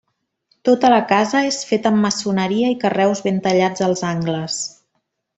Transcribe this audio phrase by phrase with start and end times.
[0.69, 4.57] Tota la casa és feta amb maçoneria i carreus ben tallats als angles.